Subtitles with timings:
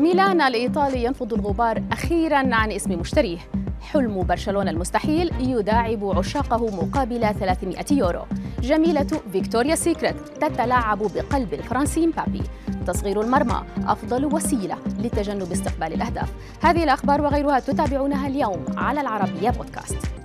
[0.00, 3.38] ميلان الإيطالي ينفض الغبار أخيرا عن اسم مشتريه.
[3.80, 8.22] حلم برشلونة المستحيل يداعب عشاقه مقابل 300 يورو.
[8.62, 12.42] جميلة فيكتوريا سيكريت تتلاعب بقلب الفرنسي مبابي.
[12.86, 16.32] تصغير المرمى أفضل وسيلة لتجنب استقبال الأهداف.
[16.62, 20.19] هذه الأخبار وغيرها تتابعونها اليوم على العربية بودكاست.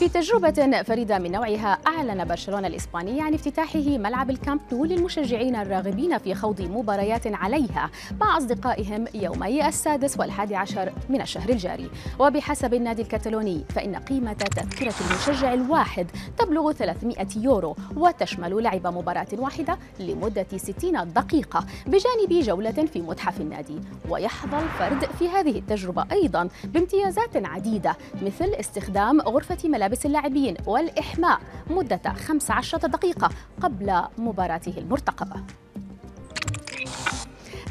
[0.00, 6.18] في تجربة فريدة من نوعها أعلن برشلونة الإسباني عن افتتاحه ملعب الكامب نو للمشجعين الراغبين
[6.18, 11.90] في خوض مباريات عليها مع أصدقائهم يومي السادس والحادي عشر من الشهر الجاري.
[12.18, 16.06] وبحسب النادي الكتالوني فإن قيمة تذكرة المشجع الواحد
[16.38, 23.80] تبلغ 300 يورو وتشمل لعب مباراة واحدة لمدة 60 دقيقة بجانب جولة في متحف النادي.
[24.08, 31.40] ويحظى الفرد في هذه التجربة أيضا بامتيازات عديدة مثل استخدام غرفة ملابس ملابس اللاعبين والإحماء
[31.70, 35.42] مدة 15 دقيقة قبل مباراته المرتقبة.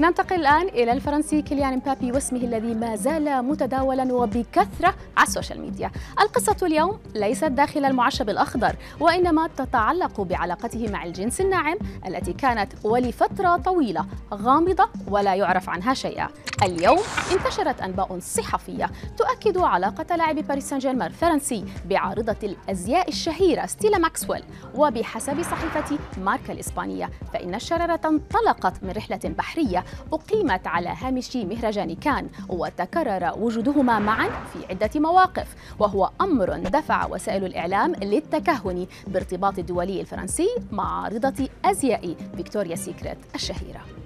[0.02, 5.91] ننتقل الآن إلى الفرنسي كيليان مبابي واسمه الذي ما زال متداولا وبكثرة على السوشيال ميديا.
[6.22, 13.58] القصة اليوم ليست داخل المعشب الأخضر وإنما تتعلق بعلاقته مع الجنس الناعم التي كانت ولفترة
[13.58, 16.28] طويلة غامضة ولا يعرف عنها شيئا.
[16.63, 17.00] اليوم
[17.31, 24.44] انتشرت أنباء صحفية تؤكد علاقة لاعب باريس سان جيرمان الفرنسي بعارضة الأزياء الشهيرة ستيلا ماكسويل
[24.75, 32.30] وبحسب صحيفة ماركا الإسبانية فإن الشرارة انطلقت من رحلة بحرية أقيمت على هامش مهرجان كان
[32.50, 40.50] وتكرر وجودهما معا في عدة مواقف وهو أمر دفع وسائل الإعلام للتكهن بارتباط الدولي الفرنسي
[40.72, 43.98] مع عارضة أزياء فيكتوريا سيكريت الشهيرة.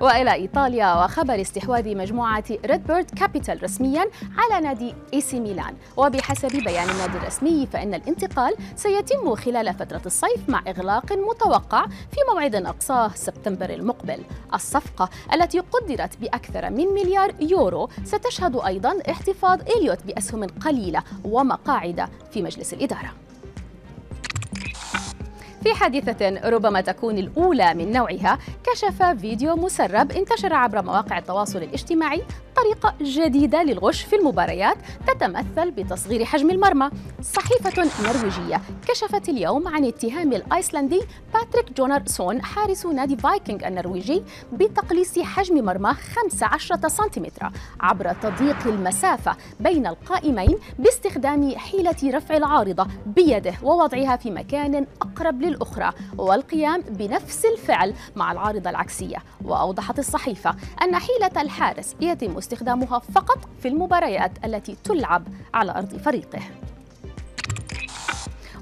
[0.00, 4.04] وإلى إيطاليا وخبر استحواذ مجموعة ريد بيرد كابيتال رسميا
[4.38, 5.74] على نادي اي سي ميلان.
[5.96, 12.54] وبحسب بيان النادي الرسمي فإن الانتقال سيتم خلال فترة الصيف مع إغلاق متوقع في موعد
[12.54, 14.24] اقصاه سبتمبر المقبل.
[14.54, 22.42] الصفقة التي قدرت بأكثر من مليار يورو ستشهد أيضا احتفاظ إليوت بأسهم قليلة ومقاعد في
[22.42, 23.23] مجلس الإدارة.
[25.64, 32.22] في حادثة ربما تكون الأولى من نوعها كشف فيديو مسرب انتشر عبر مواقع التواصل الاجتماعي
[32.56, 34.76] طريقة جديدة للغش في المباريات
[35.06, 36.90] تتمثل بتصغير حجم المرمى.
[37.22, 41.00] صحيفة نرويجية كشفت اليوم عن اتهام الآيسلندي
[41.34, 44.22] باتريك جونرسون حارس نادي فايكنج النرويجي
[44.52, 53.54] بتقليص حجم مرمى 15 سنتيمتر عبر تضييق المسافة بين القائمين باستخدام حيلة رفع العارضة بيده
[53.62, 59.16] ووضعها في مكان أقرب للأخرى والقيام بنفس الفعل مع العارضة العكسية.
[59.44, 66.40] وأوضحت الصحيفة أن حيلة الحارس يتم استخدامها فقط في المباريات التي تلعب على أرض فريقه.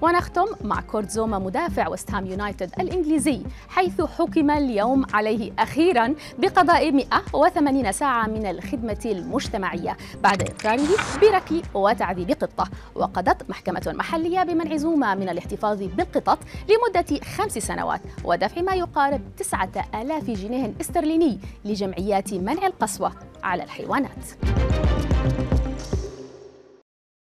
[0.02, 7.92] ونختم مع كورت زوما مدافع وستهام يونايتد الإنجليزي حيث حكم اليوم عليه أخيرا بقضاء 180
[7.92, 10.88] ساعة من الخدمة المجتمعية بعد إقراره
[11.22, 12.68] بركل وتعذيب قطة.
[12.94, 20.30] وقضت محكمة محلية بمنع زوما من الاحتفاظ بالقطط لمدة خمس سنوات ودفع ما يقارب 9000
[20.30, 23.12] جنيه استرليني لجمعيات منع القسوة
[23.42, 24.24] على الحيوانات.